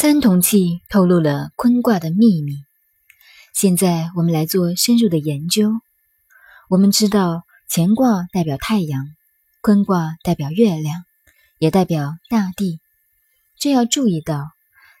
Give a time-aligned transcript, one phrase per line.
[0.00, 2.64] 参同气透露了坤卦的秘密。
[3.52, 5.72] 现在我们来做深入的研究。
[6.70, 9.04] 我们知道乾卦代表太阳，
[9.60, 11.04] 坤卦代表月亮，
[11.58, 12.80] 也代表大地。
[13.58, 14.46] 这要注意到，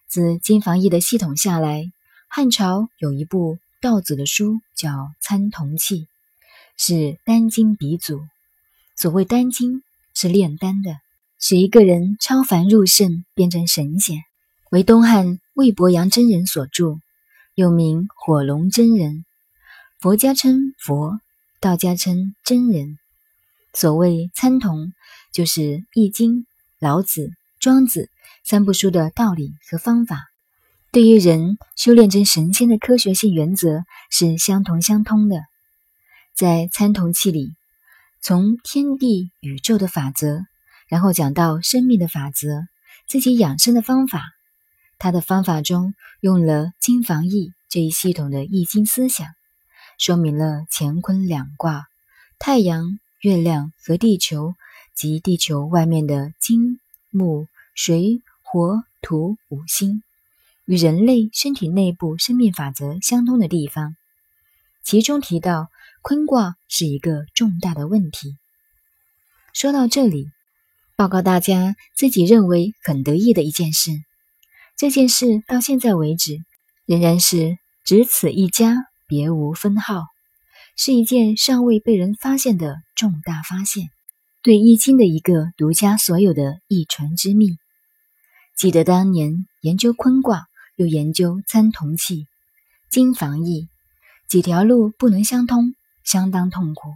[0.06, 1.86] 自金房易的系统下来，
[2.28, 6.00] 汉朝有一部道子的书叫《参同契》，
[6.76, 8.20] 是丹经鼻祖。
[8.96, 9.82] 所谓丹经，
[10.12, 10.98] 是炼丹的，
[11.38, 14.18] 使一个人超凡入圣，变成神仙。
[14.70, 17.00] 为东汉魏伯阳真人所著，
[17.56, 19.24] 又名火龙真人。
[19.98, 21.18] 佛家称佛，
[21.60, 22.96] 道家称真人。
[23.74, 24.92] 所谓参同，
[25.32, 25.60] 就是
[25.92, 26.42] 《易经》、
[26.78, 28.08] 老子、庄子。
[28.44, 30.22] 三部书的道理和方法，
[30.92, 35.42] 对于人修炼成神仙的科学性原则是相同相通的。
[36.36, 37.54] 在参同气里，
[38.22, 40.44] 从天地宇宙的法则，
[40.88, 42.62] 然后讲到生命的法则，
[43.08, 44.22] 自己养生的方法。
[45.00, 49.26] 他的方法中用了金房易这一系统的易经思想，
[49.98, 51.88] 说明了乾坤两卦、
[52.38, 54.54] 太阳、月亮和地球
[54.94, 56.78] 及地球外面的金
[57.10, 58.22] 木水。
[58.52, 60.02] 火土五星
[60.64, 63.94] 与人类身体内部生命法则相通的地方，
[64.82, 65.68] 其中提到
[66.02, 68.36] 坤卦是一个重大的问题。
[69.52, 70.26] 说到这里，
[70.96, 73.92] 报告大家自己认为很得意的一件事，
[74.80, 76.38] 这件事到现在为止
[76.86, 80.04] 仍然是只此一家，别无分号，
[80.74, 83.90] 是一件尚未被人发现的重大发现，
[84.42, 87.58] 对易经的一个独家所有的一传之秘。
[88.56, 92.24] 记得当年研究坤卦，又研究参同气、
[92.88, 93.68] 经房易，
[94.30, 96.88] 几条路不能相通，相当痛苦。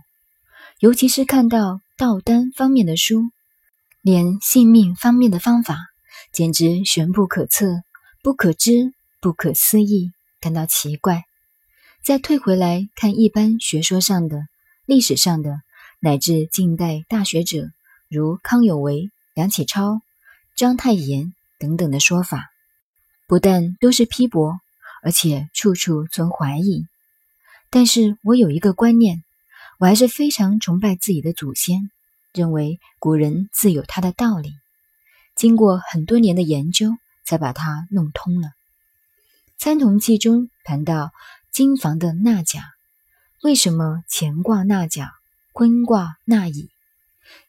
[0.80, 3.24] 尤其是看到道丹方面的书，
[4.00, 5.76] 连性命方面的方法，
[6.34, 7.84] 简直玄不可测、
[8.20, 10.10] 不可知、不可思议，
[10.40, 11.24] 感到奇怪。
[12.02, 14.48] 再退回来看一般学说上的、
[14.84, 15.62] 历史上的，
[16.00, 17.70] 乃至近代大学者，
[18.08, 20.00] 如康有为、梁启超、
[20.56, 21.32] 章太炎。
[21.56, 22.50] 等等的说法，
[23.26, 24.60] 不但都是批驳，
[25.02, 26.84] 而且处处存怀疑。
[27.70, 29.22] 但是我有一个观念，
[29.78, 31.90] 我还是非常崇拜自己的祖先，
[32.34, 34.52] 认为古人自有他的道理。
[35.34, 36.90] 经过很多年的研究，
[37.24, 38.50] 才把它弄通了。
[39.58, 41.12] 参同记中谈到
[41.52, 42.64] 金房的纳甲，
[43.42, 45.12] 为什么乾卦纳甲，
[45.52, 46.68] 坤卦纳乙？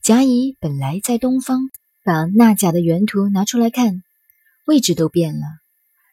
[0.01, 1.69] 甲乙本来在东方。
[2.07, 4.03] 把纳甲的原图拿出来看，
[4.65, 5.47] 位置都变了。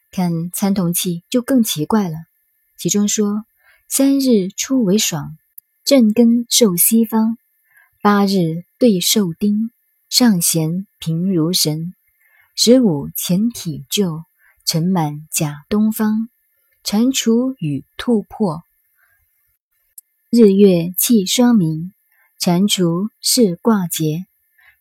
[0.09, 2.15] 看参同契就更奇怪了。
[2.79, 3.45] 其中说：
[3.87, 5.37] 三日出为爽，
[5.85, 7.35] 正根受西方；
[8.01, 9.69] 八日对受丁，
[10.15, 11.91] 上弦平如神；
[12.55, 14.21] 十五前体旧，
[14.63, 16.27] 尘满甲东方；
[16.83, 18.61] 蟾蜍与兔破，
[20.29, 21.89] 日月气双明；
[22.39, 24.27] 蟾蜍是卦节。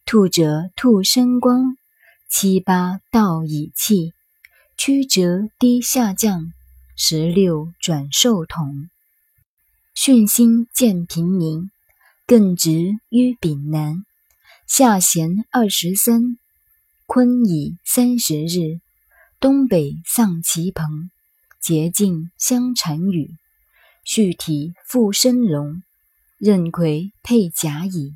[0.04, 1.78] 兔者兔生光，
[2.28, 4.12] 七八道以气，
[4.76, 6.52] 曲折低下降，
[6.94, 8.90] 十六转受统。
[9.96, 11.70] 巽星见平明，
[12.26, 14.04] 艮直于丙南，
[14.74, 16.38] 下弦二十三，
[17.04, 18.80] 坤乙三十日，
[19.38, 21.10] 东北丧其朋，
[21.60, 23.36] 节尽相产羽，
[24.02, 25.82] 续体复生龙，
[26.38, 28.14] 壬癸配甲乙。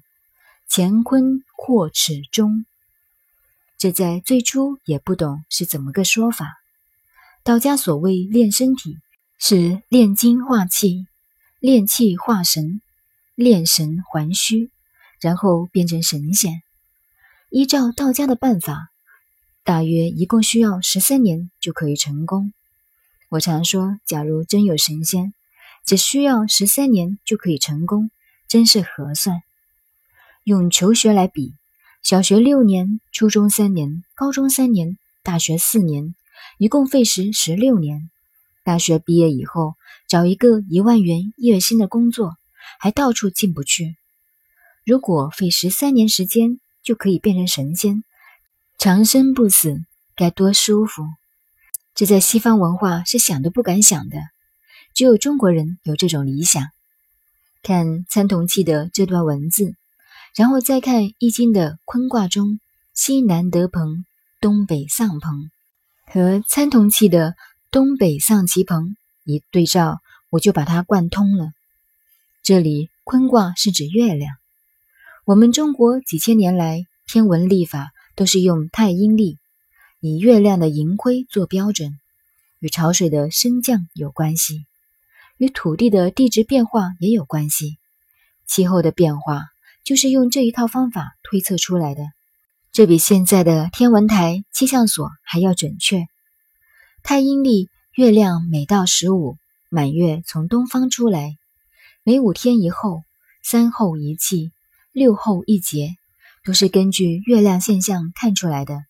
[0.66, 2.64] 乾坤阔齿中，
[3.76, 6.54] 这在最初也不懂是怎么个说法。
[7.44, 8.96] 道家所谓练身体，
[9.38, 11.06] 是炼精化气，
[11.60, 12.80] 炼气化神，
[13.34, 14.70] 炼神还虚，
[15.20, 16.62] 然后变成神仙。
[17.50, 18.88] 依照道家的办法，
[19.64, 22.52] 大约一共需要十三年就可以成功。
[23.28, 25.32] 我常说，假如真有神仙，
[25.84, 28.10] 只需要十三年就可以成功，
[28.48, 29.42] 真是合算。
[30.44, 31.54] 用求学来比，
[32.02, 36.14] 小学六年，初中三年，高中三年，大学四年，
[36.58, 38.10] 一共费时十六年。
[38.62, 39.74] 大学毕业以后，
[40.08, 42.36] 找一个一万元月薪的工作，
[42.78, 43.96] 还到处进不去。
[44.86, 48.04] 如果费十三年时间就可以变成神仙，
[48.78, 49.80] 长生不死，
[50.14, 51.02] 该多舒服！
[51.96, 54.16] 这在西方文化是想都不敢想的，
[54.94, 56.62] 只有中国人有这种理想。
[57.64, 59.74] 看参同契的这段文字。
[60.36, 62.60] 然后再看《易经》的坤卦中
[62.94, 64.04] 西南得朋，
[64.40, 65.50] 东北丧朋，
[66.06, 67.34] 和参同契的
[67.72, 68.94] 东北丧其朋
[69.24, 69.98] 一对照，
[70.30, 71.50] 我就把它贯通了。
[72.44, 74.36] 这里坤卦是指月亮。
[75.26, 79.38] 我们中国几千年来天文历法都是用太阴历，
[80.00, 81.98] 以月亮的盈亏做标准，
[82.60, 84.66] 与潮水的升降有关系，
[85.36, 87.76] 与土地的地质变化也有关系。
[88.46, 89.46] 气候的变化
[89.82, 92.04] 就是用这一套方法推测出来的，
[92.70, 96.06] 这比现在的天文台、气象所还要准确。
[97.02, 99.36] 太阴历月亮每到十五，
[99.70, 101.36] 满月从东方出来，
[102.04, 103.02] 每五天一后，
[103.42, 104.52] 三后一气，
[104.96, 105.94] 六后一节，
[106.42, 108.80] 都是根据月亮现象看出来的。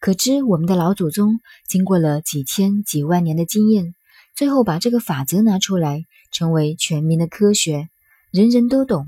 [0.00, 1.38] 可知我们的老祖宗
[1.68, 3.94] 经过了几千几万年的经验，
[4.34, 7.88] 最后把这个法则拿出来，成为全民的科学，
[8.32, 9.06] 人人都懂，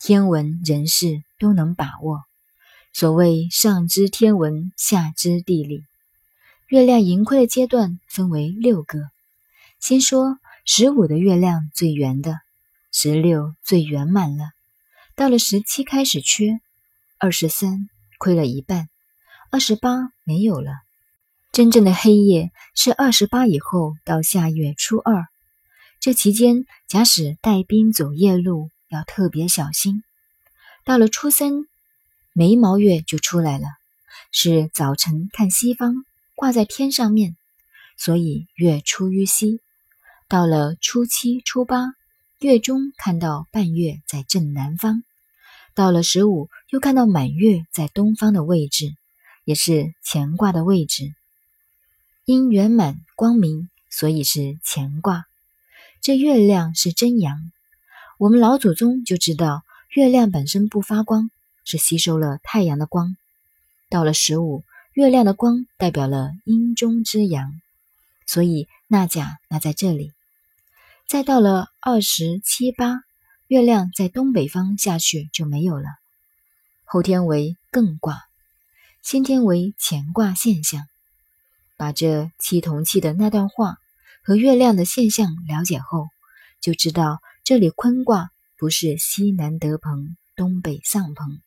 [0.00, 2.22] 天文人事都能把握。
[2.94, 5.84] 所谓上知天文，下知地理。
[6.68, 9.00] 月亮盈亏的阶段分为六个，
[9.80, 12.38] 先说十五的月亮最圆的，
[12.90, 14.46] 十六最圆满了，
[15.14, 16.58] 到了十七开始缺，
[17.18, 17.88] 二十三
[18.18, 18.88] 亏了一半。
[19.50, 20.72] 二十八没有了，
[21.52, 25.26] 真正的黑夜是二十八以后到下月初二，
[26.00, 30.02] 这期间假使带兵走夜路要特别小心。
[30.84, 31.52] 到了初三，
[32.32, 33.66] 眉毛月就出来了，
[34.32, 35.94] 是早晨看西方
[36.34, 37.36] 挂在天上面，
[37.98, 39.60] 所以月出于西。
[40.28, 41.92] 到了初七、初八，
[42.42, 45.04] 月中看到半月在正南方，
[45.74, 48.94] 到了十五又看到满月在东方的位置。
[49.44, 51.12] 也是乾卦的位置，
[52.24, 55.24] 因圆满光明，所以是乾卦。
[56.00, 57.50] 这月亮是真阳，
[58.18, 59.62] 我们老祖宗就知道，
[59.96, 61.28] 月亮本身不发光，
[61.64, 63.16] 是吸收了太阳的光。
[63.90, 64.62] 到了十五，
[64.94, 67.60] 月亮的光代表了阴中之阳，
[68.28, 70.12] 所以纳甲纳在这里。
[71.12, 73.02] 再到了二十七八，
[73.46, 75.84] 月亮在东北方下去就没有了。
[76.86, 78.22] 后天为艮卦。
[79.02, 80.80] 先天为乾卦现象，
[81.76, 83.76] 把这七同气的那段话
[84.24, 86.06] 和月亮的现象了解后，
[86.62, 91.42] 就知道这里坤卦不是西南得朋，东北丧朋，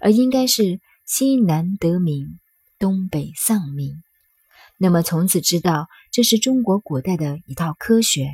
[0.00, 2.38] 而应该是西南得明，
[2.78, 4.00] 东北丧明。
[4.78, 8.28] 那么从此知道这是中国古代的一套科学。